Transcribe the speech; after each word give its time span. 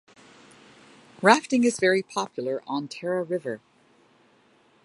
Rafting 1.21 1.63
is 1.63 1.79
very 1.79 2.01
popular 2.01 2.63
on 2.65 2.87
Tara 2.87 3.21
River. 3.21 3.61